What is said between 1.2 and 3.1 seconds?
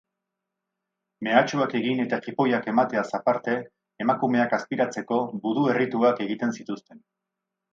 Mehatxuak egin eta jipoiak emateaz